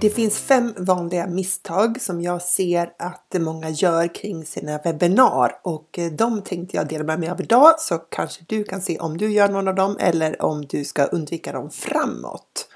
[0.00, 5.98] Det finns fem vanliga misstag som jag ser att många gör kring sina webbinar och
[5.98, 9.16] eh, de tänkte jag dela med mig av idag så kanske du kan se om
[9.16, 12.68] du gör någon av dem eller om du ska undvika dem framåt.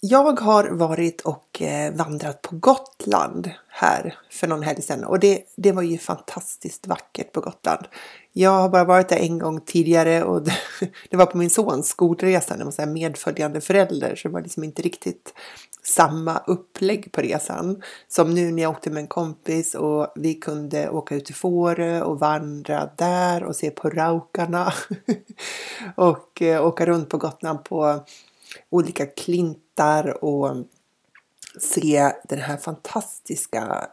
[0.00, 5.42] Jag har varit och eh, vandrat på Gotland här för någon helg sedan och det,
[5.56, 7.86] det var ju fantastiskt vackert på Gotland.
[8.32, 10.56] Jag har bara varit där en gång tidigare och det,
[11.10, 14.64] det var på min sons skolresa, när man säger medföljande förälder, så det var liksom
[14.64, 15.34] inte riktigt
[15.86, 20.90] samma upplägg på resan som nu när jag åkte med en kompis och vi kunde
[20.90, 24.72] åka ut till Fårö och vandra där och se på raukarna
[25.96, 28.04] och eh, åka runt på Gotland på
[28.70, 30.56] olika klintar och
[31.60, 33.88] se den här fantastiska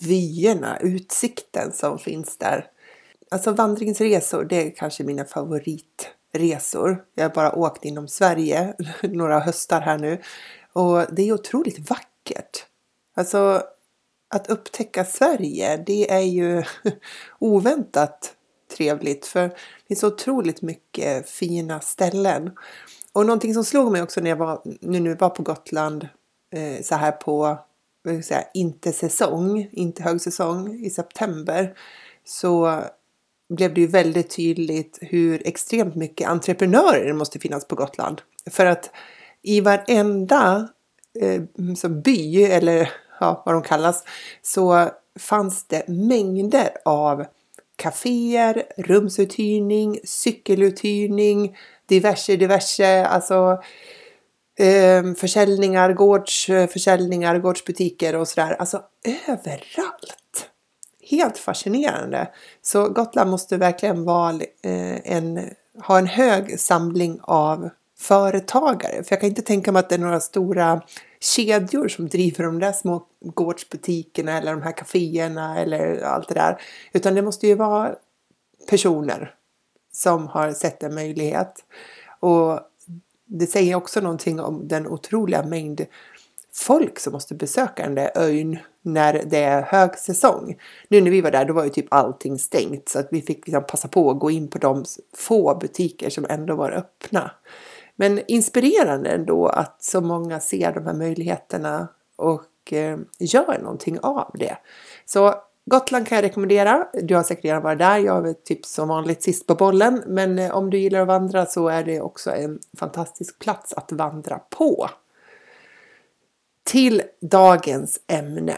[0.00, 2.66] vyerna, utsikten som finns där.
[3.30, 7.04] Alltså vandringsresor, det är kanske mina favoritresor.
[7.14, 10.20] Jag har bara åkt inom Sverige några höstar här nu
[10.76, 12.66] och det är otroligt vackert.
[13.14, 13.62] Alltså
[14.28, 16.62] att upptäcka Sverige, det är ju
[17.38, 18.34] oväntat
[18.76, 19.54] trevligt för det
[19.88, 22.50] finns så otroligt mycket fina ställen.
[23.12, 26.08] Och någonting som slog mig också när jag var, nu, nu var på Gotland
[26.52, 27.58] eh, så här på
[28.24, 31.74] säga, inte säsong, inte högsäsong i september
[32.24, 32.82] så
[33.48, 38.22] blev det ju väldigt tydligt hur extremt mycket entreprenörer det måste finnas på Gotland.
[38.50, 38.90] För att
[39.42, 40.68] i varenda
[41.20, 41.42] eh,
[41.76, 44.04] så by eller ja, vad de kallas
[44.42, 47.24] så fanns det mängder av
[47.76, 51.56] kaféer, rumsuthyrning, cykeluthyrning,
[51.86, 53.62] diverse, diverse, alltså
[54.58, 58.56] eh, försäljningar, gårdsförsäljningar, gårdsbutiker och sådär.
[58.58, 58.82] Alltså
[59.28, 60.50] överallt!
[61.10, 62.28] Helt fascinerande.
[62.62, 65.50] Så Gotland måste verkligen vara eh, en,
[65.82, 69.04] ha en hög samling av företagare.
[69.04, 70.82] För jag kan inte tänka mig att det är några stora
[71.20, 76.62] kedjor som driver de där små gårdsbutikerna eller de här kaféerna eller allt det där.
[76.92, 77.94] Utan det måste ju vara
[78.68, 79.34] personer
[79.92, 81.64] som har sett en möjlighet.
[82.20, 82.60] Och
[83.24, 85.86] det säger också någonting om den otroliga mängd
[86.56, 90.56] folk som måste besöka den där ön när det är högsäsong.
[90.88, 93.46] Nu när vi var där då var ju typ allting stängt så att vi fick
[93.46, 94.84] liksom passa på att gå in på de
[95.16, 97.30] få butiker som ändå var öppna.
[97.96, 104.30] Men inspirerande ändå att så många ser de här möjligheterna och eh, gör någonting av
[104.34, 104.56] det.
[105.04, 105.34] Så
[105.70, 106.88] Gotland kan jag rekommendera.
[106.92, 107.98] Du har säkert redan varit där.
[107.98, 110.02] Jag är typ som vanligt sist på bollen.
[110.06, 113.92] Men eh, om du gillar att vandra så är det också en fantastisk plats att
[113.92, 114.90] vandra på.
[116.64, 118.54] Till dagens ämne.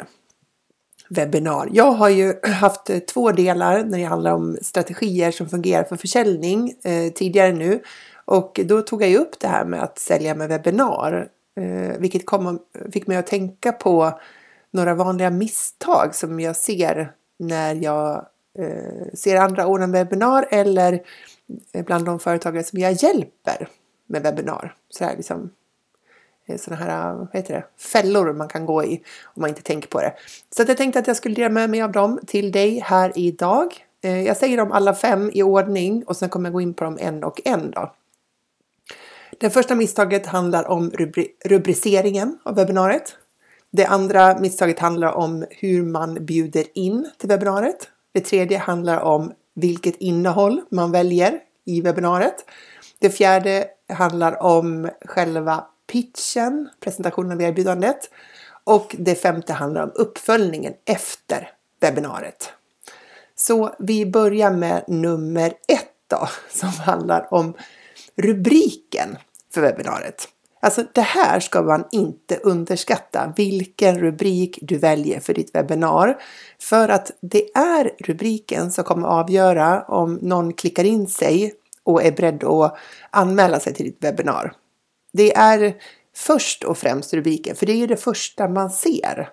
[1.10, 1.68] Webbinar.
[1.72, 5.96] Jag har ju haft eh, två delar när det handlar om strategier som fungerar för
[5.96, 7.82] försäljning eh, tidigare nu.
[8.28, 11.28] Och då tog jag ju upp det här med att sälja med webbinar.
[11.56, 12.58] Eh, vilket kom,
[12.92, 14.20] fick mig att tänka på
[14.70, 18.26] några vanliga misstag som jag ser när jag
[18.58, 21.02] eh, ser andra ordna webbinar eller
[21.86, 23.68] bland de företagare som jag hjälper
[24.06, 24.74] med webbinar.
[24.88, 25.50] Så här liksom
[26.46, 29.88] eh, sådana här vad heter det, fällor man kan gå i om man inte tänker
[29.88, 30.14] på det.
[30.50, 33.12] Så att jag tänkte att jag skulle dela med mig av dem till dig här
[33.14, 33.74] idag.
[34.02, 36.84] Eh, jag säger dem alla fem i ordning och sen kommer jag gå in på
[36.84, 37.92] dem en och en då.
[39.38, 43.16] Det första misstaget handlar om rubri rubriceringen av webbinariet.
[43.70, 47.88] Det andra misstaget handlar om hur man bjuder in till webbinariet.
[48.12, 52.44] Det tredje handlar om vilket innehåll man väljer i webbinariet.
[52.98, 58.10] Det fjärde handlar om själva pitchen, presentationen av erbjudandet.
[58.64, 61.50] Och det femte handlar om uppföljningen efter
[61.80, 62.52] webbinariet.
[63.36, 67.54] Så vi börjar med nummer ett då, som handlar om
[68.18, 69.16] rubriken
[69.54, 70.28] för webbinariet.
[70.60, 76.22] Alltså det här ska man inte underskatta, vilken rubrik du väljer för ditt webbinar.
[76.60, 82.12] För att det är rubriken som kommer avgöra om någon klickar in sig och är
[82.12, 82.78] beredd att
[83.10, 84.52] anmäla sig till ditt webbinar.
[85.12, 85.74] Det är
[86.16, 89.28] först och främst rubriken, för det är det första man ser.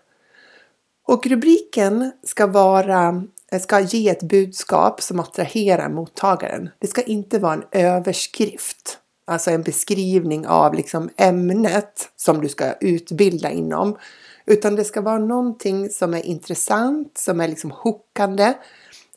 [1.08, 3.24] Och rubriken ska, vara,
[3.62, 6.70] ska ge ett budskap som attraherar mottagaren.
[6.80, 12.74] Det ska inte vara en överskrift alltså en beskrivning av liksom ämnet som du ska
[12.74, 13.98] utbilda inom.
[14.46, 18.54] Utan det ska vara någonting som är intressant, som är liksom hookande,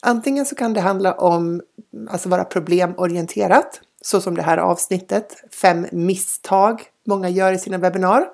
[0.02, 1.62] Antingen så kan det handla om
[2.10, 8.26] alltså vara problemorienterat, så som det här avsnittet, fem misstag många gör i sina webbinar.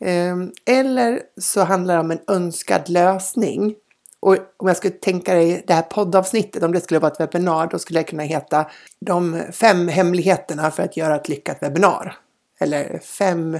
[0.00, 3.74] Ehm, eller så handlar det om en önskad lösning.
[4.20, 7.66] Och om jag skulle tänka dig det här poddavsnittet, om det skulle vara ett webbinar,
[7.66, 8.70] då skulle det kunna heta
[9.00, 12.16] de fem hemligheterna för att göra ett lyckat webbinar.
[12.58, 13.54] Eller fem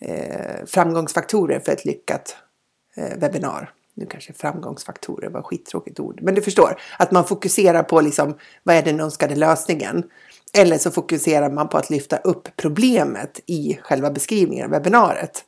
[0.00, 2.36] eh, framgångsfaktorer för ett lyckat
[2.96, 3.72] eh, webbinar.
[3.94, 8.76] Nu kanske framgångsfaktorer var skittråkigt ord, men du förstår att man fokuserar på liksom vad
[8.76, 10.04] är den önskade lösningen?
[10.54, 15.44] Eller så fokuserar man på att lyfta upp problemet i själva beskrivningen av webbinariet.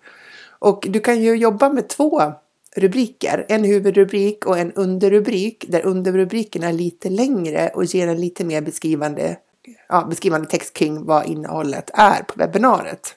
[0.59, 2.33] Och du kan ju jobba med två
[2.77, 8.45] rubriker, en huvudrubrik och en underrubrik där underrubriken är lite längre och ger en lite
[8.45, 9.37] mer beskrivande,
[9.89, 13.15] ja, beskrivande text kring vad innehållet är på webbinariet.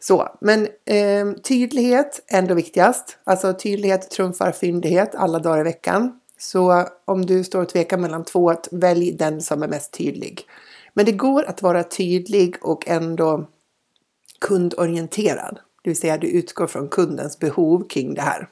[0.00, 3.18] Så, men eh, tydlighet ändå viktigast.
[3.24, 6.20] Alltså tydlighet trumfar fyndighet alla dagar i veckan.
[6.38, 10.42] Så om du står och tvekar mellan två, välj den som är mest tydlig.
[10.94, 13.48] Men det går att vara tydlig och ändå
[14.40, 15.58] kundorienterad.
[15.88, 18.48] Det vill säga du utgår från kundens behov kring det här.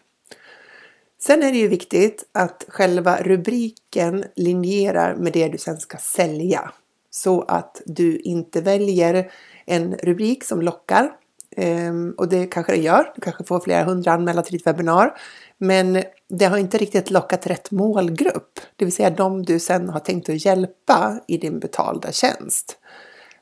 [1.18, 6.70] Sen är det ju viktigt att själva rubriken linjerar med det du sen ska sälja.
[7.10, 9.30] Så att du inte väljer
[9.66, 11.12] en rubrik som lockar.
[11.56, 13.12] Ehm, och det kanske den gör.
[13.14, 15.18] Du kanske får flera hundra anmälda till ditt webbinar.
[15.58, 18.60] Men det har inte riktigt lockat rätt målgrupp.
[18.76, 22.78] Det vill säga de du sen har tänkt att hjälpa i din betalda tjänst.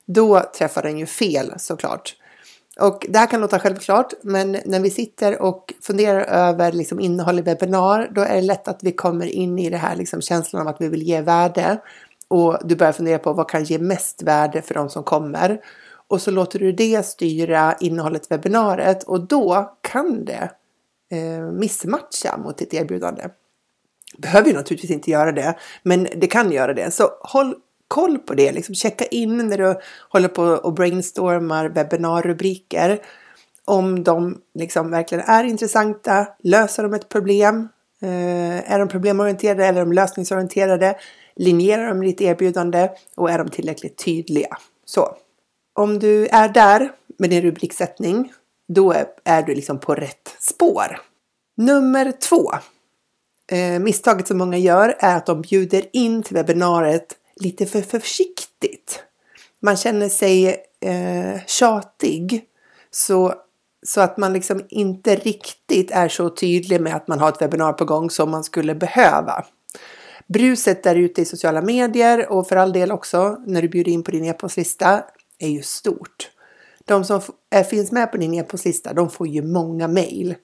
[0.04, 2.16] Då träffar den ju fel såklart.
[2.80, 7.38] Och det här kan låta självklart, men när vi sitter och funderar över liksom innehåll
[7.38, 10.62] i webbinar, då är det lätt att vi kommer in i det här liksom känslan
[10.62, 11.80] av att vi vill ge värde.
[12.28, 15.60] Och du börjar fundera på vad kan ge mest värde för de som kommer.
[16.08, 20.50] Och så låter du det styra innehållet i webbinariet och då kan det
[21.10, 23.22] eh, missmatcha mot ditt erbjudande.
[24.18, 26.90] Behöver ju naturligtvis inte göra det, men det kan göra det.
[26.90, 27.54] Så håll
[27.88, 33.02] koll på det, liksom checka in när du håller på och brainstormar webbinarrubriker.
[33.64, 37.68] Om de liksom verkligen är intressanta, löser de ett problem?
[38.02, 40.96] Eh, är de problemorienterade eller är de lösningsorienterade?
[41.36, 44.58] Linjerar de ditt erbjudande och är de tillräckligt tydliga?
[44.84, 45.16] Så
[45.74, 48.32] om du är där med din rubriksättning,
[48.68, 51.00] då är, är du liksom på rätt spår.
[51.56, 52.52] Nummer två.
[53.52, 59.02] Eh, misstaget som många gör är att de bjuder in till webbinariet lite för försiktigt.
[59.60, 62.44] Man känner sig eh, tjatig.
[62.90, 63.34] Så,
[63.86, 67.72] så att man liksom inte riktigt är så tydlig med att man har ett webbinar
[67.72, 69.44] på gång som man skulle behöva.
[70.26, 74.02] Bruset där ute i sociala medier och för all del också när du bjuder in
[74.02, 75.04] på din e-postlista
[75.38, 76.30] är ju stort.
[76.84, 77.20] De som
[77.50, 80.34] eh, finns med på din e-postlista, de får ju många mejl.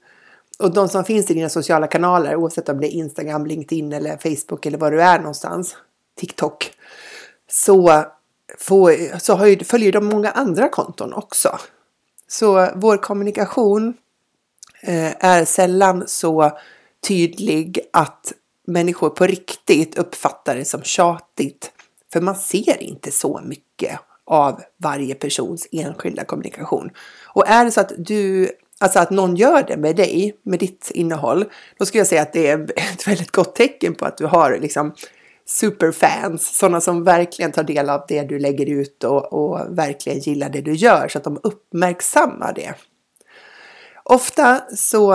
[0.59, 4.17] Och de som finns i dina sociala kanaler, oavsett om det är Instagram, LinkedIn eller
[4.17, 5.77] Facebook eller var du är någonstans,
[6.21, 6.73] TikTok,
[7.51, 8.05] så,
[8.59, 11.59] får, så har ju, följer de många andra konton också.
[12.29, 13.95] Så vår kommunikation
[14.83, 16.59] eh, är sällan så
[17.09, 18.33] tydlig att
[18.67, 21.73] människor på riktigt uppfattar det som tjatigt.
[22.13, 26.91] För man ser inte så mycket av varje persons enskilda kommunikation.
[27.27, 30.91] Och är det så att du, alltså att någon gör det med dig, med ditt
[30.95, 31.45] innehåll,
[31.79, 34.59] då skulle jag säga att det är ett väldigt gott tecken på att du har
[34.59, 34.95] liksom
[35.51, 40.51] superfans, sådana som verkligen tar del av det du lägger ut och, och verkligen gillar
[40.51, 42.75] det du gör så att de uppmärksammar det.
[44.05, 45.15] Ofta så,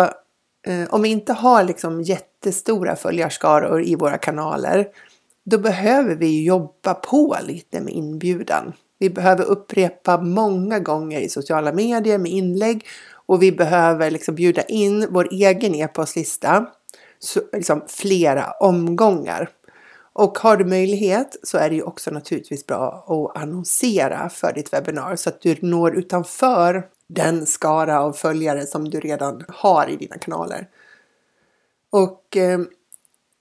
[0.68, 4.88] eh, om vi inte har liksom jättestora följarskaror i våra kanaler,
[5.46, 8.74] då behöver vi jobba på lite med inbjudan.
[9.00, 12.86] Vi behöver upprepa många gånger i sociala medier med inlägg
[13.26, 16.66] och vi behöver liksom bjuda in vår egen e-postlista
[17.54, 19.50] liksom flera omgångar.
[20.16, 24.74] Och har du möjlighet så är det ju också naturligtvis bra att annonsera för ditt
[24.74, 29.96] webbinar så att du når utanför den skara av följare som du redan har i
[29.96, 30.68] dina kanaler.
[31.90, 32.60] Och eh,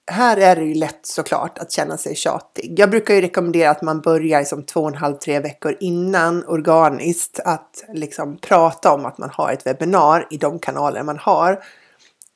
[0.06, 2.74] här är det ju lätt såklart att känna sig tjatig.
[2.78, 6.44] Jag brukar ju rekommendera att man börjar som två och en halv, tre veckor innan
[6.44, 11.64] organiskt att liksom prata om att man har ett webbinar i de kanaler man har.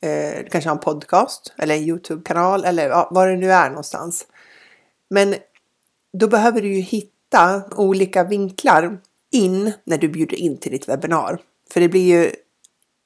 [0.00, 4.26] Eh, kanske har en podcast eller en Youtube-kanal eller ja, vad det nu är någonstans.
[5.11, 5.35] Men
[6.12, 8.99] då behöver du ju hitta olika vinklar
[9.33, 11.38] in när du bjuder in till ditt webbinar.
[11.71, 12.33] För det blir ju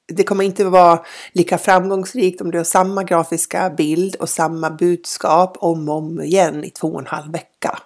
[0.07, 5.57] det kommer inte vara lika framgångsrikt om du har samma grafiska bild och samma budskap
[5.59, 7.79] om och om igen i två och en halv vecka.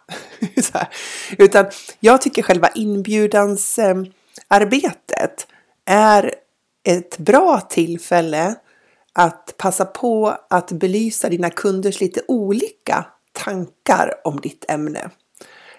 [1.38, 1.66] Utan
[2.00, 3.96] jag tycker själva inbjudans eh,
[4.48, 5.48] arbetet
[5.86, 6.36] är
[6.84, 8.56] ett bra tillfälle
[9.20, 15.10] att passa på att belysa dina kunders lite olika tankar om ditt ämne.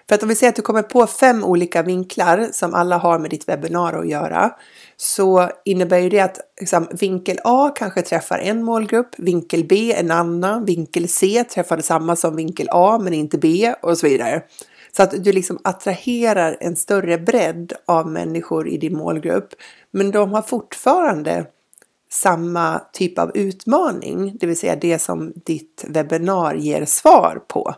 [0.07, 3.19] För att om vi säger att du kommer på fem olika vinklar som alla har
[3.19, 4.51] med ditt webbinar att göra
[4.97, 10.11] så innebär ju det att liksom, vinkel A kanske träffar en målgrupp, vinkel B en
[10.11, 14.41] annan, vinkel C träffar detsamma som vinkel A men inte B och så vidare.
[14.97, 19.49] Så att du liksom attraherar en större bredd av människor i din målgrupp.
[19.91, 21.45] Men de har fortfarande
[22.11, 27.75] samma typ av utmaning, det vill säga det som ditt webbinar ger svar på.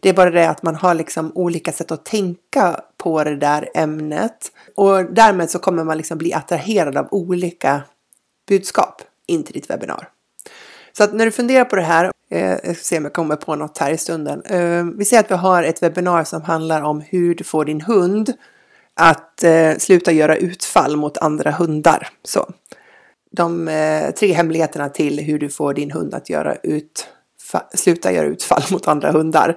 [0.00, 3.68] Det är bara det att man har liksom olika sätt att tänka på det där
[3.74, 7.82] ämnet och därmed så kommer man liksom bli attraherad av olika
[8.48, 10.08] budskap in till ditt webbinar.
[10.92, 13.36] Så att när du funderar på det här, eh, jag ska se om jag kommer
[13.36, 14.42] på något här i stunden.
[14.42, 17.80] Eh, vi säger att vi har ett webbinar som handlar om hur du får din
[17.80, 18.32] hund
[18.94, 22.08] att eh, sluta göra utfall mot andra hundar.
[22.22, 22.52] Så.
[23.36, 27.08] De eh, tre hemligheterna till hur du får din hund att göra ut,
[27.74, 29.56] sluta göra utfall mot andra hundar.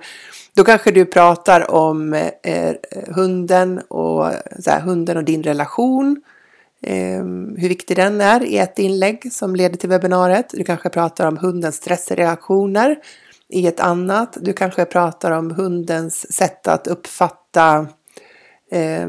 [0.56, 2.76] Då kanske du pratar om eh,
[3.08, 6.22] hunden, och, så här, hunden och din relation.
[6.82, 7.24] Eh,
[7.58, 10.50] hur viktig den är i ett inlägg som leder till webbinariet.
[10.54, 12.96] Du kanske pratar om hundens stressreaktioner
[13.50, 14.38] i ett annat.
[14.42, 17.88] Du kanske pratar om hundens sätt att uppfatta
[18.72, 19.08] eh,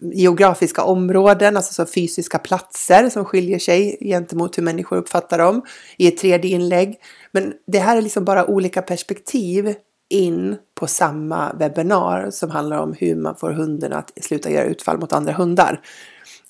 [0.00, 5.62] geografiska områden, alltså så fysiska platser som skiljer sig gentemot hur människor uppfattar dem
[5.96, 6.96] i ett tredje inlägg.
[7.32, 9.74] Men det här är liksom bara olika perspektiv
[10.10, 14.98] in på samma webbinar som handlar om hur man får hunden att sluta göra utfall
[14.98, 15.80] mot andra hundar.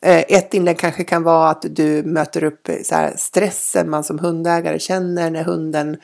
[0.03, 4.05] Eh, ett inlägg kanske kan vara att du möter upp eh, så här stressen man
[4.05, 5.97] som hundägare känner när hunden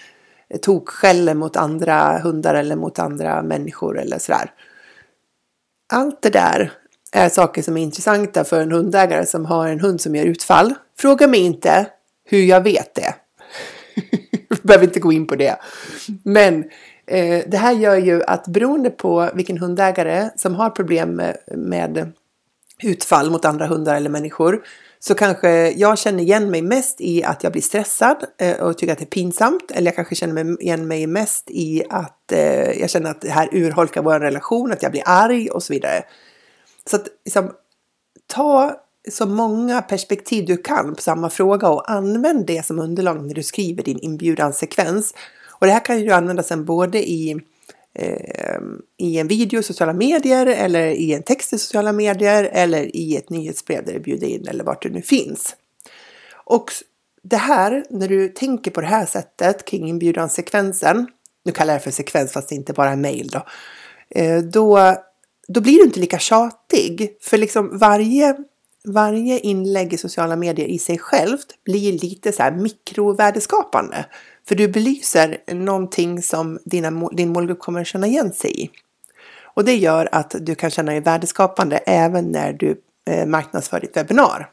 [0.50, 4.50] eh, tokskäller mot andra hundar eller mot andra människor eller sådär.
[5.88, 6.72] Allt det där
[7.12, 10.74] är saker som är intressanta för en hundägare som har en hund som gör utfall.
[10.98, 11.86] Fråga mig inte
[12.24, 13.14] hur jag vet det.
[14.48, 15.56] Jag behöver inte gå in på det.
[16.22, 16.64] Men
[17.06, 22.12] eh, det här gör ju att beroende på vilken hundägare som har problem med, med
[22.82, 24.62] utfall mot andra hundar eller människor
[25.06, 28.92] så kanske jag känner igen mig mest i att jag blir stressad eh, och tycker
[28.92, 29.70] att det är pinsamt.
[29.70, 33.48] Eller jag kanske känner igen mig mest i att eh, jag känner att det här
[33.52, 36.04] urholkar vår relation, att jag blir arg och så vidare.
[36.90, 37.52] Så att liksom,
[38.26, 43.34] ta så många perspektiv du kan på samma fråga och använd det som underlag när
[43.34, 45.14] du skriver din inbjudansekvens.
[45.48, 47.40] Och det här kan ju använda sen både i
[47.98, 48.60] eh,
[48.96, 53.16] i en video i sociala medier eller i en text i sociala medier eller i
[53.16, 55.56] ett nyhetsbrev där du bjuder in eller vart du nu finns.
[56.34, 56.70] Och
[57.22, 61.06] det här, när du tänker på det här sättet kring inbjudansekvensen,
[61.44, 63.46] nu kallar jag det för sekvens fast det inte bara är mail då,
[64.10, 64.94] eh, då,
[65.48, 67.16] då blir du inte lika tjatig.
[67.20, 68.36] För liksom varje,
[68.84, 74.06] varje inlägg i sociala medier i sig självt blir lite så här mikrovärdeskapande.
[74.48, 78.70] För du belyser någonting som dina, din målgrupp kommer att känna igen sig i.
[79.42, 83.96] Och det gör att du kan känna dig värdeskapande även när du eh, marknadsför ditt
[83.96, 84.50] webbinar.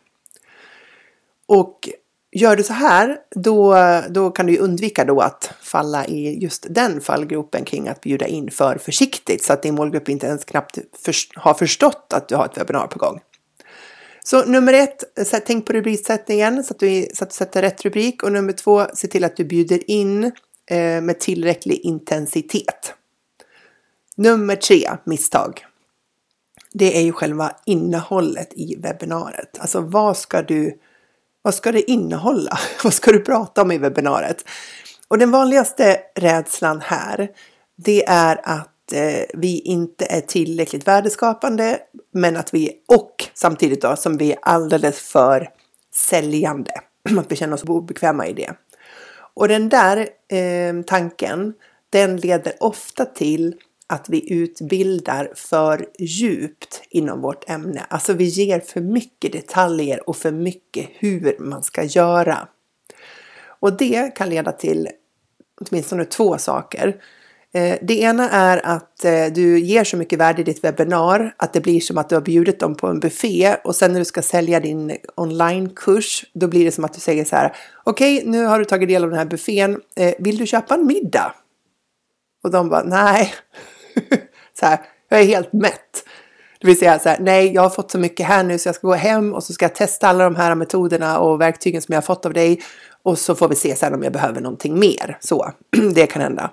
[1.46, 1.90] Och
[2.32, 3.76] gör du så här, då,
[4.10, 8.52] då kan du undvika då att falla i just den fallgropen kring att bjuda in
[8.52, 12.46] för försiktigt så att din målgrupp inte ens knappt för, har förstått att du har
[12.46, 13.20] ett webbinar på gång.
[14.26, 15.04] Så nummer ett,
[15.46, 18.24] tänk på rubriksättningen så att, du, så att du sätter rätt rubrik.
[18.24, 20.24] Och nummer två, se till att du bjuder in
[20.66, 22.94] eh, med tillräcklig intensitet.
[24.16, 25.66] Nummer tre, misstag.
[26.74, 29.60] Det är ju själva innehållet i webbinariet.
[29.60, 30.80] Alltså vad ska du,
[31.42, 32.60] vad ska det innehålla?
[32.84, 34.46] vad ska du prata om i webbinariet?
[35.08, 37.32] Och den vanligaste rädslan här,
[37.76, 41.80] det är att eh, vi inte är tillräckligt värdeskapande
[42.14, 45.50] men att vi och samtidigt då som vi är alldeles för
[45.94, 46.72] säljande.
[47.20, 48.54] Att vi känner oss obekväma i det.
[49.34, 49.98] Och den där
[50.28, 51.54] eh, tanken
[51.90, 53.56] den leder ofta till
[53.88, 57.86] att vi utbildar för djupt inom vårt ämne.
[57.90, 62.48] Alltså vi ger för mycket detaljer och för mycket hur man ska göra.
[63.46, 64.90] Och det kan leda till
[65.62, 67.02] åtminstone två saker.
[67.56, 71.54] Eh, det ena är att eh, du ger så mycket värde i ditt webbinar att
[71.54, 74.06] det blir som att du har bjudit dem på en buffé och sen när du
[74.06, 78.30] ska sälja din onlinekurs då blir det som att du säger så här okej okay,
[78.32, 81.34] nu har du tagit del av den här buffén eh, vill du köpa en middag?
[82.44, 83.34] Och de bara nej
[84.60, 84.80] så här,
[85.10, 86.04] jag är helt mätt.
[86.60, 88.76] Det vill säga så här, nej jag har fått så mycket här nu så jag
[88.76, 91.94] ska gå hem och så ska jag testa alla de här metoderna och verktygen som
[91.94, 92.62] jag har fått av dig
[93.04, 95.18] och så får vi se sen om jag behöver någonting mer.
[95.20, 95.52] Så
[95.94, 96.52] det kan hända.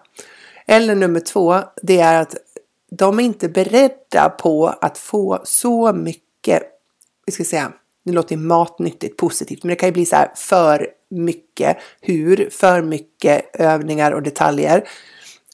[0.71, 2.37] Eller nummer två, det är att
[2.91, 6.63] de är inte beredda på att få så mycket,
[7.27, 7.73] vi ska säga,
[8.03, 12.83] nu låter matnyttigt positivt, men det kan ju bli så här för mycket hur, för
[12.83, 14.89] mycket övningar och detaljer.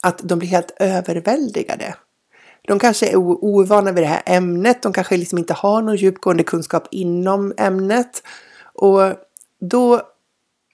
[0.02, 1.94] Att de blir helt överväldigade.
[2.62, 6.42] De kanske är ovana vid det här ämnet, de kanske liksom inte har någon djupgående
[6.42, 8.22] kunskap inom ämnet.
[8.74, 9.12] Och
[9.60, 10.02] då,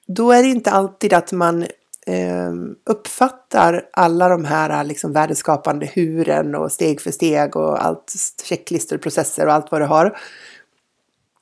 [0.06, 1.66] då är det inte alltid att man
[2.06, 2.52] eh,
[2.86, 8.12] uppfattar alla de här eh, liksom värdeskapande huren och steg för steg och allt
[8.44, 10.18] checklistor, processer och allt vad du har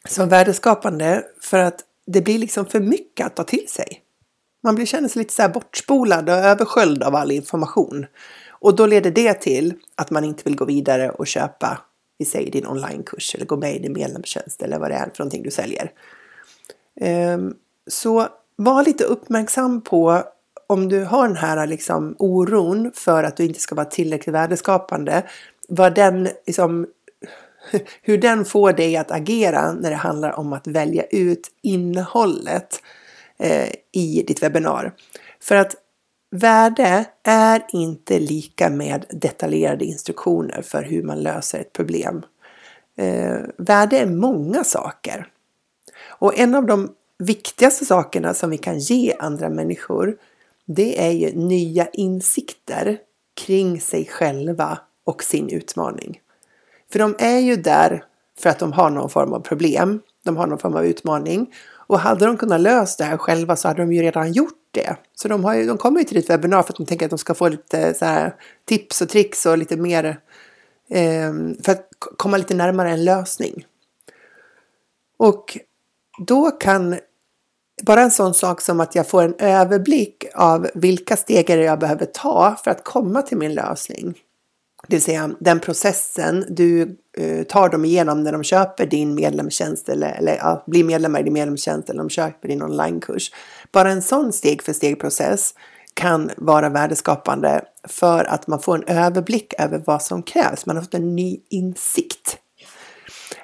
[0.09, 4.03] som värdeskapande för att det blir liksom för mycket att ta till sig.
[4.63, 8.07] Man blir känner sig lite så här bortspolad och översköljd av all information.
[8.51, 11.79] Och då leder det till att man inte vill gå vidare och köpa
[12.19, 15.19] i sig din onlinekurs eller gå med i din medlemstjänst eller vad det är för
[15.19, 15.93] någonting du säljer.
[17.01, 17.55] Ehm,
[17.87, 20.23] så var lite uppmärksam på
[20.71, 25.23] om du har den här liksom oron för att du inte ska vara tillräckligt värdeskapande,
[25.69, 26.87] vad den liksom
[28.03, 32.83] hur den får dig att agera när det handlar om att välja ut innehållet
[33.39, 34.93] eh, i ditt webbinar.
[35.43, 35.77] För att
[36.31, 42.23] värde är inte lika med detaljerade instruktioner för hur man löser ett problem.
[42.97, 45.27] Eh, värde är många saker.
[46.09, 50.17] Och en av de viktigaste sakerna som vi kan ge andra människor
[50.75, 52.99] det är ju nya insikter
[53.35, 56.21] kring sig själva och sin utmaning.
[56.93, 58.05] För de är ju där
[58.39, 60.01] för att de har någon form av problem.
[60.25, 61.55] De har någon form av utmaning.
[61.73, 64.97] Och hade de kunnat lösa det här själva så hade de ju redan gjort det.
[65.15, 67.11] Så de, har ju, de kommer ju till ditt webbinar för att de tänker att
[67.11, 68.35] de ska få lite så här,
[68.65, 70.21] tips och tricks och lite mer
[70.91, 73.67] eh, för att komma lite närmare en lösning.
[75.17, 75.59] Och
[76.27, 76.99] då kan
[77.83, 82.07] bara en sån sak som att jag får en överblick av vilka steg jag behöver
[82.07, 84.15] ta för att komma till min lösning.
[84.89, 89.89] Det vill säga den processen du eh, tar dem igenom när de köper din medlemstjänst
[89.89, 93.33] eller, eller ja, blir medlemmar i din medlemstjänst eller de köper din onlinekurs.
[93.73, 95.55] Bara en sån steg för steg process
[95.95, 100.67] kan vara värdeskapande för att man får en överblick över vad som krävs.
[100.67, 102.39] Man har fått en ny insikt.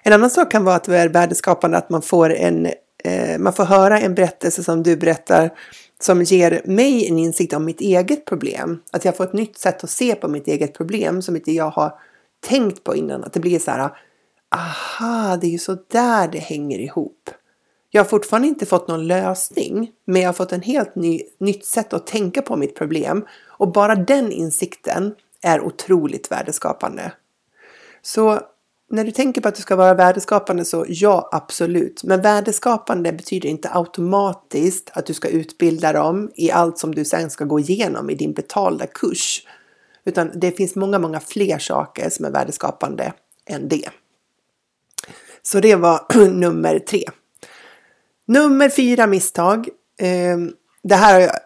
[0.02, 2.68] En annan sak kan vara att det är värdeskapande att man får en
[3.06, 5.50] eh, man får höra en berättelse som du berättar
[6.00, 8.82] som ger mig en insikt om mitt eget problem.
[8.90, 11.70] Att jag får ett nytt sätt att se på mitt eget problem som inte jag
[11.70, 11.98] har
[12.40, 13.24] tänkt på innan.
[13.24, 13.90] Att det blir så här,
[14.54, 17.30] aha, det är ju så där det hänger ihop.
[17.90, 21.64] Jag har fortfarande inte fått någon lösning, men jag har fått en helt ny, nytt
[21.64, 23.26] sätt att tänka på mitt problem.
[23.46, 27.12] Och bara den insikten är otroligt värdeskapande.
[28.02, 28.40] Så
[28.88, 32.04] när du tänker på att du ska vara värdeskapande så ja, absolut.
[32.04, 37.30] Men värdeskapande betyder inte automatiskt att du ska utbilda dem i allt som du sen
[37.30, 39.46] ska gå igenom i din betalda kurs.
[40.04, 43.12] Utan det finns många, många fler saker som är värdeskapande
[43.46, 43.90] än det.
[45.42, 47.04] Så det var nummer tre.
[48.26, 49.68] Nummer fyra misstag.
[49.98, 51.36] Ehm, det här har jag,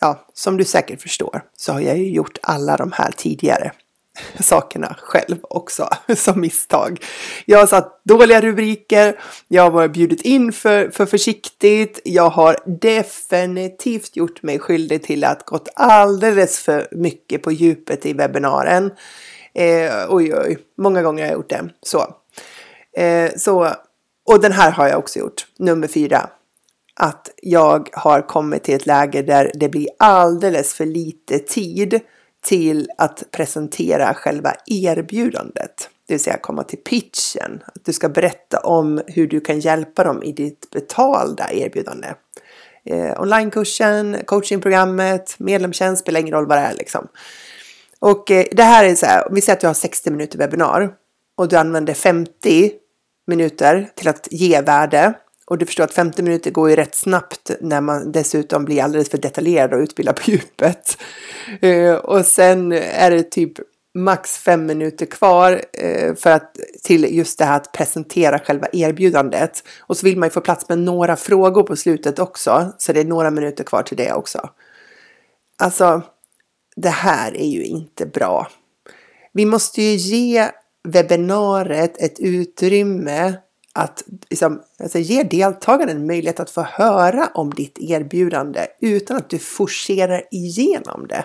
[0.00, 3.72] ja, som du säkert förstår så har jag ju gjort alla de här tidigare
[4.40, 7.04] sakerna själv också som misstag.
[7.44, 14.16] Jag har satt dåliga rubriker, jag har bjudit in för, för försiktigt, jag har definitivt
[14.16, 18.90] gjort mig skyldig till att gått alldeles för mycket på djupet i webbinaren.
[19.54, 21.68] Eh, oj, oj, många gånger har jag gjort det.
[21.82, 22.14] Så.
[23.00, 23.72] Eh, så.
[24.28, 26.30] Och den här har jag också gjort, nummer fyra.
[27.00, 32.00] Att jag har kommit till ett läge där det blir alldeles för lite tid
[32.42, 35.90] till att presentera själva erbjudandet.
[36.06, 37.62] Det vill säga komma till pitchen.
[37.66, 42.08] Att du ska berätta om hur du kan hjälpa dem i ditt betalda erbjudande.
[42.84, 47.08] Eh, onlinekursen, coachingprogrammet, medlemstjänst, spelar ingen roll vad det är liksom.
[48.00, 50.38] Och eh, det här är så här, om vi säger att du har 60 minuter
[50.38, 50.92] webbinar
[51.36, 52.72] och du använder 50
[53.26, 55.14] minuter till att ge värde
[55.46, 59.10] och du förstår att 50 minuter går ju rätt snabbt när man dessutom blir alldeles
[59.10, 60.98] för detaljerad och utbildad på djupet.
[61.60, 63.52] Eh, och sen är det typ
[63.94, 69.62] max fem minuter kvar eh, för att till just det här att presentera själva erbjudandet.
[69.80, 73.00] Och så vill man ju få plats med några frågor på slutet också, så det
[73.00, 74.50] är några minuter kvar till det också.
[75.58, 76.02] Alltså,
[76.76, 78.48] det här är ju inte bra.
[79.32, 80.48] Vi måste ju ge
[80.88, 83.34] webbinariet ett utrymme
[83.76, 89.38] att liksom, alltså, ge deltagaren möjlighet att få höra om ditt erbjudande utan att du
[89.38, 91.24] forcerar igenom det.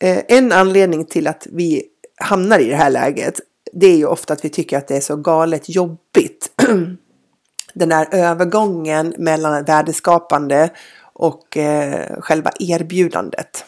[0.00, 1.84] Eh, en anledning till att vi
[2.16, 3.40] hamnar i det här läget
[3.72, 6.50] det är ju ofta att vi tycker att det är så galet jobbigt.
[7.74, 10.70] Den här övergången mellan värdeskapande
[11.12, 13.64] och eh, själva erbjudandet.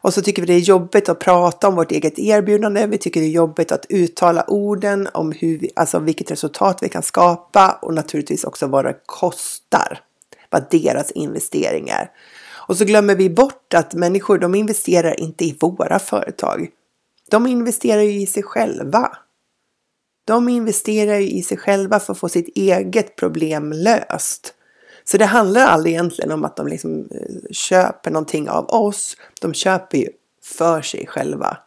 [0.00, 2.86] Och så tycker vi det är jobbigt att prata om vårt eget erbjudande.
[2.86, 6.88] Vi tycker det är jobbigt att uttala orden om hur vi, alltså vilket resultat vi
[6.88, 10.00] kan skapa och naturligtvis också vad det kostar.
[10.50, 12.10] Vad deras investering är.
[12.70, 16.68] Och så glömmer vi bort att människor de investerar inte i våra företag.
[17.30, 19.16] De investerar ju i sig själva.
[20.24, 24.54] De investerar ju i sig själva för att få sitt eget problem löst.
[25.10, 29.16] Så det handlar aldrig egentligen om att de liksom eh, köper någonting av oss.
[29.40, 30.08] De köper ju
[30.42, 31.58] för sig själva.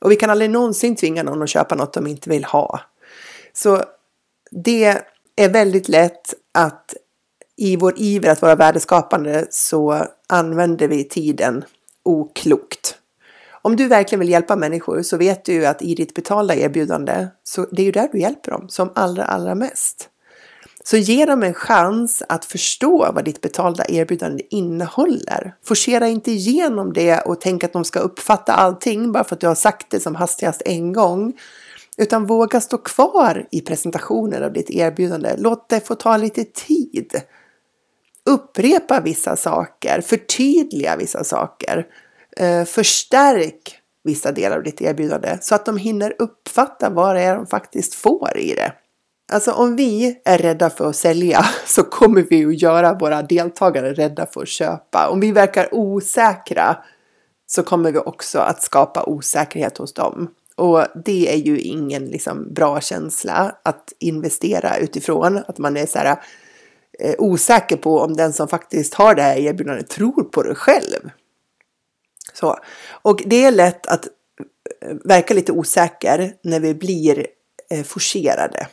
[0.00, 2.80] Och vi kan aldrig någonsin tvinga någon att köpa något de inte vill ha.
[3.52, 3.82] Så
[4.50, 5.02] det
[5.36, 6.94] är väldigt lätt att
[7.56, 11.64] i vår iver att vara värdeskapande så använder vi tiden
[12.02, 12.98] oklokt.
[13.50, 17.66] Om du verkligen vill hjälpa människor så vet du att i ditt betalda erbjudande så
[17.70, 20.10] det är ju där du hjälper dem som allra, allra mest.
[20.86, 25.54] Så ge dem en chans att förstå vad ditt betalda erbjudande innehåller.
[25.64, 29.46] Forcera inte igenom det och tänk att de ska uppfatta allting bara för att du
[29.46, 31.32] har sagt det som hastigast en gång.
[31.96, 35.34] Utan våga stå kvar i presentationen av ditt erbjudande.
[35.38, 37.20] Låt det få ta lite tid.
[38.26, 41.86] Upprepa vissa saker, förtydliga vissa saker,
[42.36, 47.36] eh, förstärk vissa delar av ditt erbjudande så att de hinner uppfatta vad det är
[47.36, 48.72] de faktiskt får i det.
[49.32, 53.92] Alltså om vi är rädda för att sälja så kommer vi att göra våra deltagare
[53.92, 55.08] rädda för att köpa.
[55.08, 56.76] Om vi verkar osäkra
[57.46, 60.28] så kommer vi också att skapa osäkerhet hos dem.
[60.56, 65.42] Och det är ju ingen liksom bra känsla att investera utifrån.
[65.48, 66.16] Att man är så här,
[66.98, 71.10] eh, osäker på om den som faktiskt har det här erbjudandet tror på det själv.
[72.32, 72.58] Så.
[73.02, 74.06] Och det är lätt att
[74.80, 77.26] eh, verka lite osäker när vi blir
[77.70, 78.66] eh, forcerade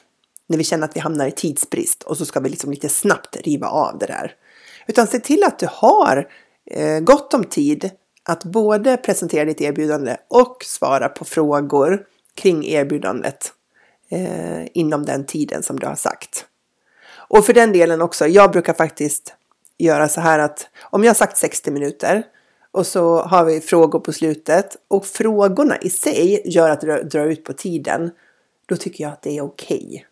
[0.51, 3.37] när vi känner att vi hamnar i tidsbrist och så ska vi liksom lite snabbt
[3.37, 4.35] riva av det där.
[4.87, 6.27] Utan se till att du har
[6.65, 7.89] eh, gott om tid
[8.23, 13.53] att både presentera ditt erbjudande och svara på frågor kring erbjudandet
[14.09, 16.45] eh, inom den tiden som du har sagt.
[17.13, 19.35] Och för den delen också, jag brukar faktiskt
[19.77, 22.23] göra så här att om jag har sagt 60 minuter
[22.71, 27.25] och så har vi frågor på slutet och frågorna i sig gör att det drar
[27.25, 28.11] ut på tiden.
[28.65, 29.85] Då tycker jag att det är okej.
[29.85, 30.03] Okay.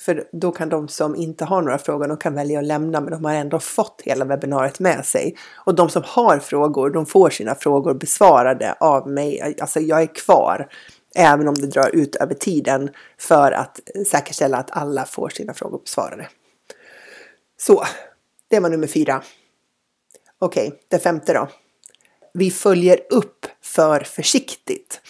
[0.00, 3.10] För då kan de som inte har några frågor, de kan välja att lämna men
[3.10, 5.36] de har ändå fått hela webbinariet med sig.
[5.54, 9.56] Och de som har frågor, de får sina frågor besvarade av mig.
[9.60, 10.68] Alltså jag är kvar
[11.14, 15.78] även om det drar ut över tiden för att säkerställa att alla får sina frågor
[15.78, 16.28] besvarade.
[17.60, 17.84] Så,
[18.48, 19.22] det var nummer fyra.
[20.38, 21.48] Okej, okay, det femte då.
[22.34, 25.00] Vi följer upp för försiktigt.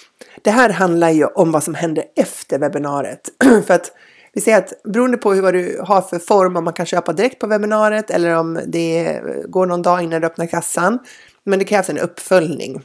[0.42, 3.28] Det här handlar ju om vad som händer efter webbinariet.
[3.66, 3.92] för att
[4.38, 7.38] vi säger att beroende på vad du har för form, om man kan köpa direkt
[7.38, 10.98] på webbinariet eller om det går någon dag innan du öppnar kassan.
[11.44, 12.82] Men det krävs en uppföljning.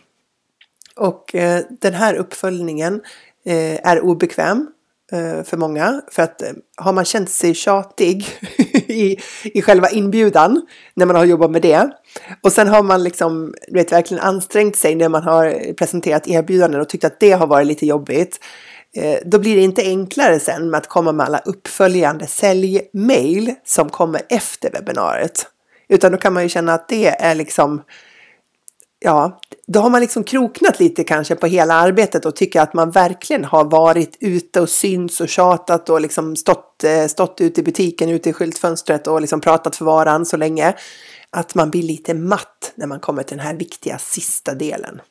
[0.96, 3.02] Och eh, den här uppföljningen
[3.46, 4.68] eh, är obekväm
[5.12, 6.02] eh, för många.
[6.12, 8.26] För att eh, har man känt sig tjatig
[8.88, 10.62] i, i själva inbjudan
[10.94, 11.90] när man har jobbat med det.
[12.42, 16.90] Och sen har man liksom, vet, verkligen ansträngt sig när man har presenterat erbjudanden och
[16.90, 18.40] tyckt att det har varit lite jobbigt.
[18.96, 23.90] Eh, då blir det inte enklare sen med att komma med alla uppföljande säljmail som
[23.90, 25.48] kommer efter webbinariet.
[25.88, 27.82] Utan då kan man ju känna att det är liksom,
[29.00, 32.92] ja, då har man liksom kroknat lite kanske på hela arbetet och tycker att man
[32.92, 37.64] verkligen har varit ute och syns och tjatat och liksom stått, eh, stått ute i
[37.64, 40.76] butiken, ute i skyltfönstret och liksom pratat för varan så länge.
[41.30, 45.02] Att man blir lite matt när man kommer till den här viktiga sista delen.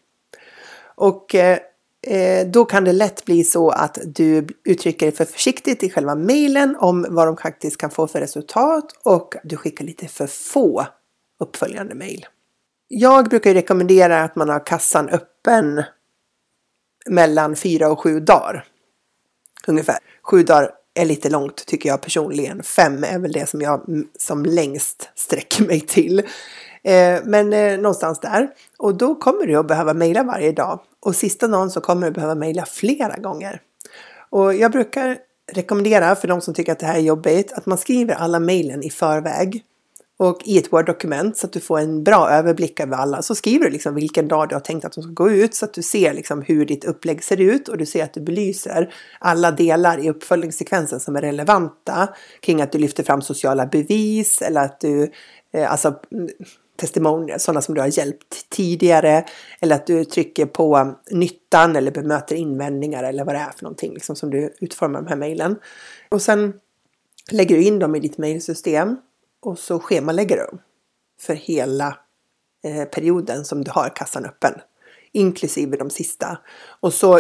[0.95, 1.59] Och eh,
[2.07, 6.15] Eh, då kan det lätt bli så att du uttrycker dig för försiktigt i själva
[6.15, 10.87] mejlen om vad de faktiskt kan få för resultat och du skickar lite för få
[11.41, 12.27] uppföljande mejl.
[12.89, 15.83] Jag brukar rekommendera att man har kassan öppen
[17.07, 18.65] mellan fyra och sju dagar.
[19.67, 19.99] Ungefär.
[20.23, 22.63] Sju dagar är lite långt tycker jag personligen.
[22.63, 26.23] Fem är väl det som jag som längst sträcker mig till.
[26.85, 28.51] Eh, men eh, någonstans där.
[28.79, 30.81] Och då kommer du att behöva mejla varje dag.
[31.01, 33.61] Och sista dagen så kommer du behöva mejla flera gånger.
[34.31, 35.19] Och jag brukar
[35.53, 38.83] rekommendera för de som tycker att det här är jobbigt att man skriver alla mejlen
[38.83, 39.65] i förväg
[40.17, 43.23] och i ett Word-dokument så att du får en bra överblick över alla.
[43.23, 45.65] Så skriver du liksom vilken dag du har tänkt att de ska gå ut så
[45.65, 48.95] att du ser liksom hur ditt upplägg ser ut och du ser att du belyser
[49.19, 52.09] alla delar i uppföljningssekvensen som är relevanta
[52.41, 55.11] kring att du lyfter fram sociala bevis eller att du
[55.53, 55.95] eh, alltså
[56.83, 59.25] testimonier, sådana som du har hjälpt tidigare.
[59.61, 63.95] Eller att du trycker på nyttan eller bemöter invändningar eller vad det är för någonting
[63.95, 65.57] liksom, som du utformar de här mejlen.
[66.09, 66.53] Och sen
[67.31, 68.97] lägger du in dem i ditt mejlsystem
[69.43, 70.59] och så schemalägger du dem
[71.21, 71.97] för hela
[72.65, 74.55] eh, perioden som du har kassan öppen.
[75.13, 76.39] inklusive de sista.
[76.81, 77.19] Och så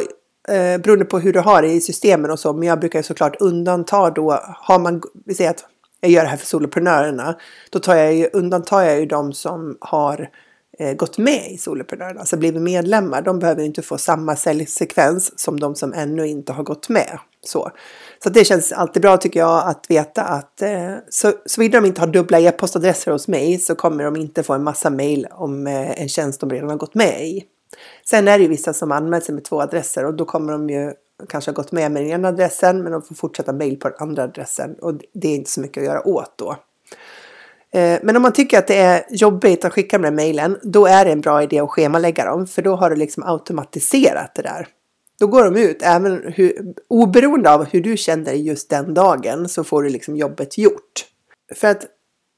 [0.48, 3.36] eh, beroende på hur du har det i systemen och så, men jag brukar såklart
[3.40, 5.64] undanta då, har man, vi säger att
[6.02, 7.34] jag gör det här för soloprenörerna,
[7.70, 10.30] då tar jag ju, undantar jag ju de som har
[10.78, 13.22] eh, gått med i soloprenörerna, alltså blivit medlemmar.
[13.22, 17.18] De behöver inte få samma säljsekvens som de som ännu inte har gått med.
[17.46, 17.70] Så,
[18.24, 22.00] så det känns alltid bra tycker jag att veta att eh, så, såvida de inte
[22.00, 26.02] har dubbla e-postadresser hos mig så kommer de inte få en massa mail om eh,
[26.02, 27.44] en tjänst de redan har gått med i.
[28.04, 30.70] Sen är det ju vissa som anmält sig med två adresser och då kommer de
[30.70, 30.92] ju
[31.28, 33.96] kanske har gått med med den ena adressen men de får fortsätta mejl på den
[34.00, 36.56] andra adressen och det är inte så mycket att göra åt då.
[37.72, 40.86] Eh, men om man tycker att det är jobbigt att skicka de där mejlen, då
[40.86, 44.42] är det en bra idé att schemalägga dem, för då har du liksom automatiserat det
[44.42, 44.68] där.
[45.18, 49.48] Då går de ut, även hur, oberoende av hur du känner dig just den dagen,
[49.48, 51.06] så får du liksom jobbet gjort.
[51.54, 51.86] För att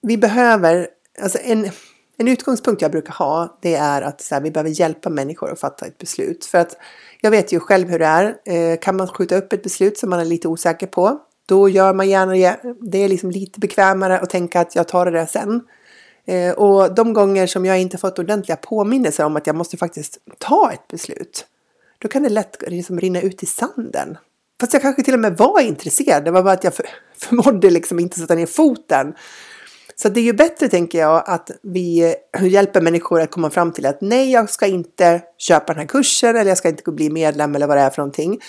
[0.02, 0.88] vi behöver,
[1.22, 1.70] alltså en,
[2.16, 5.60] en utgångspunkt jag brukar ha, det är att så här, vi behöver hjälpa människor att
[5.60, 6.44] fatta ett beslut.
[6.44, 6.76] För att
[7.20, 8.36] jag vet ju själv hur det är.
[8.44, 11.94] Eh, kan man skjuta upp ett beslut som man är lite osäker på, då gör
[11.94, 12.60] man gärna det.
[12.80, 15.60] Det är liksom lite bekvämare att tänka att jag tar det där sen.
[16.26, 20.18] Eh, och de gånger som jag inte fått ordentliga påminnelser om att jag måste faktiskt
[20.38, 21.46] ta ett beslut,
[21.98, 24.18] då kan det lätt liksom rinna ut i sanden.
[24.60, 27.70] Fast jag kanske till och med var intresserad, det var bara att jag för, förmådde
[27.70, 29.14] liksom inte sätta ner foten.
[29.96, 33.86] Så det är ju bättre, tänker jag, att vi hjälper människor att komma fram till
[33.86, 37.54] att nej, jag ska inte köpa den här kursen eller jag ska inte bli medlem
[37.54, 38.40] eller vad det är för någonting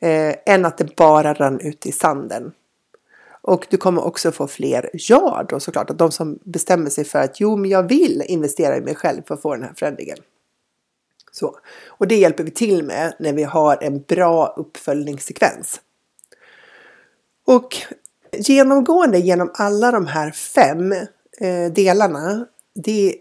[0.00, 2.52] eh, än att det bara rann ut i sanden.
[3.42, 7.18] Och du kommer också få fler ja då såklart, att de som bestämmer sig för
[7.18, 10.18] att jo, men jag vill investera i mig själv för att få den här förändringen.
[11.32, 11.58] Så.
[11.86, 15.80] Och det hjälper vi till med när vi har en bra uppföljningssekvens.
[17.44, 17.76] Och
[18.38, 20.92] genomgående genom alla de här fem
[21.40, 23.16] eh, delarna, det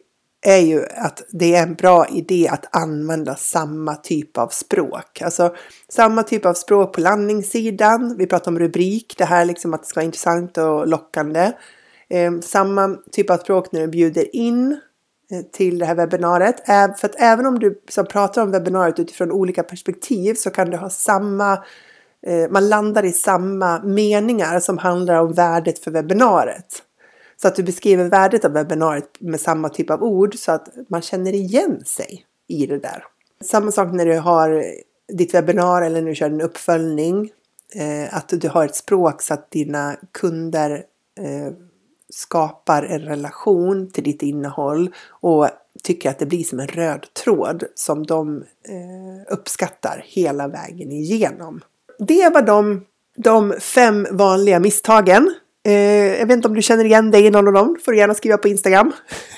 [0.46, 5.22] är ju att det är en bra idé att använda samma typ av språk.
[5.22, 5.56] Alltså
[5.90, 8.18] samma typ av språk på landningssidan.
[8.18, 11.52] Vi pratar om rubrik, det här liksom att det ska vara intressant och lockande.
[12.10, 14.72] Eh, samma typ av språk när du bjuder in
[15.32, 16.66] eh, till det här webbinariet.
[17.00, 20.78] För att även om du som pratar om webbinariet utifrån olika perspektiv så kan du
[20.78, 21.60] ha samma eh,
[22.28, 26.84] Eh, man landar i samma meningar som handlar om värdet för webbinariet.
[27.42, 31.02] Så att du beskriver värdet av webbinariet med samma typ av ord så att man
[31.02, 33.04] känner igen sig i det där.
[33.44, 34.66] Samma sak när du har
[35.14, 37.32] ditt webbinar eller när du kör en uppföljning.
[37.76, 40.72] Eh, att du har ett språk så att dina kunder
[41.20, 41.54] eh,
[42.10, 45.48] skapar en relation till ditt innehåll och
[45.84, 48.44] tycker att det blir som en röd tråd som de
[49.30, 51.62] uppskattar hela vägen igenom.
[52.08, 52.86] Det var de,
[53.18, 55.34] de fem vanliga misstagen
[55.64, 57.78] Eh, jag vet inte om du känner igen dig i någon av dem.
[57.86, 58.92] får du gärna skriva på Instagram.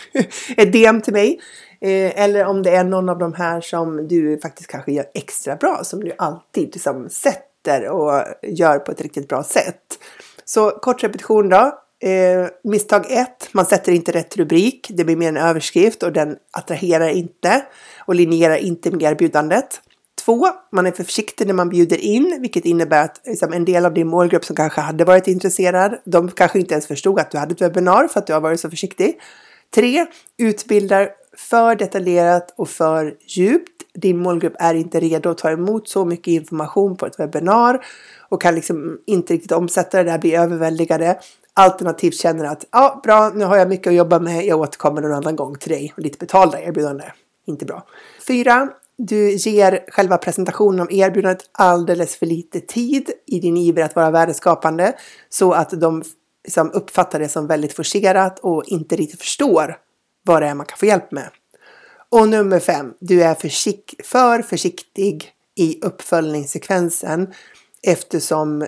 [0.58, 1.40] Ett DM till mig.
[1.82, 5.56] Eh, eller om det är någon av de här som du faktiskt kanske gör extra
[5.56, 5.84] bra.
[5.84, 10.00] Som du alltid liksom sätter och gör på ett riktigt bra sätt.
[10.46, 11.80] Så kort repetition då.
[12.04, 13.28] Eh, misstag 1.
[13.52, 14.88] Man sätter inte rätt rubrik.
[14.94, 17.66] Det blir mer en överskrift och den attraherar inte
[18.06, 19.82] och linjerar inte med erbjudandet.
[20.26, 23.86] Två, man är för försiktig när man bjuder in, vilket innebär att liksom, en del
[23.86, 27.38] av din målgrupp som kanske hade varit intresserad, de kanske inte ens förstod att du
[27.38, 29.20] hade ett webbinar för att du har varit så försiktig.
[29.76, 30.06] Tre,
[30.38, 33.70] utbildar för detaljerat och för djupt.
[33.94, 37.86] Din målgrupp är inte redo att ta emot så mycket information på ett webbinar
[38.30, 41.20] och kan liksom inte riktigt omsätta det där, bli överväldigade.
[41.54, 45.14] Alternativt känner att ja, bra, nu har jag mycket att jobba med, jag återkommer någon
[45.14, 47.04] annan gång till dig och lite betalda erbjudande.
[47.46, 47.84] Inte bra.
[48.28, 53.96] Fyra, du ger själva presentationen av erbjudandet alldeles för lite tid i din iver att
[53.96, 54.94] vara värdeskapande
[55.30, 56.04] så att de
[56.44, 59.78] liksom uppfattar det som väldigt forcerat och inte riktigt förstår
[60.24, 61.30] vad det är man kan få hjälp med.
[62.10, 67.34] Och nummer fem, du är försikt för försiktig i uppföljningssekvensen
[67.84, 68.68] eftersom eh,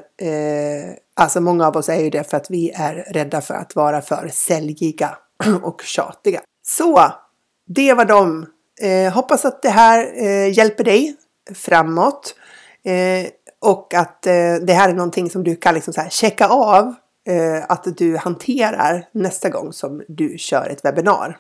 [1.13, 4.01] alltså många av oss är ju det för att vi är rädda för att vara
[4.01, 5.17] för säljiga
[5.63, 6.41] och tjatiga.
[6.67, 7.11] Så
[7.67, 8.45] det var de
[8.81, 11.15] Eh, hoppas att det här eh, hjälper dig
[11.53, 12.35] framåt.
[12.83, 13.27] Eh,
[13.59, 16.93] och att eh, det här är någonting som du kan liksom så här checka av
[17.27, 21.37] eh, att du hanterar nästa gång som du kör ett webbinar.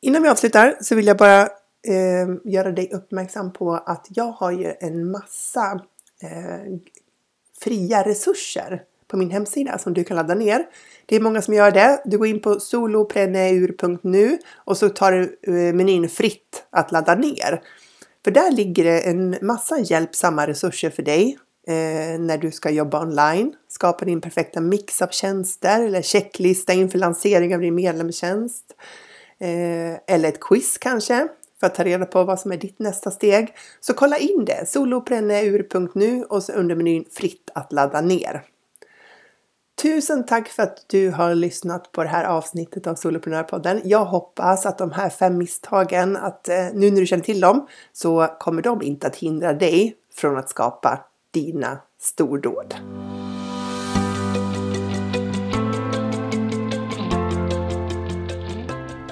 [0.00, 1.42] Innan vi avslutar så vill jag bara
[1.88, 5.80] eh, göra dig uppmärksam på att jag har ju en massa
[6.22, 6.78] eh,
[7.60, 10.66] fria resurser på min hemsida som du kan ladda ner.
[11.06, 12.02] Det är många som gör det.
[12.04, 17.62] Du går in på solopreneur.nu och så tar du eh, menyn fritt att ladda ner.
[18.24, 21.38] För där ligger det en massa hjälpsamma resurser för dig
[21.68, 23.54] eh, när du ska jobba online.
[23.68, 28.64] Skapa din perfekta mix av tjänster eller checklista inför lansering av din medlemstjänst.
[29.40, 31.28] Eh, eller ett quiz kanske
[31.60, 33.54] för att ta reda på vad som är ditt nästa steg.
[33.80, 38.42] Så kolla in det, solopreneur.nu och så under menyn fritt att ladda ner.
[39.82, 43.80] Tusen tack för att du har lyssnat på det här avsnittet av Soloprenörpodden.
[43.84, 47.66] Jag hoppas att de här fem misstagen, att eh, nu när du känner till dem,
[47.92, 52.74] så kommer de inte att hindra dig från att skapa dina stordåd.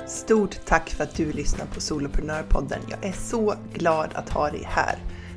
[0.07, 2.81] Stort tack för att du lyssnar på Soloprenörpodden.
[2.89, 4.99] Jag är så glad att ha dig här.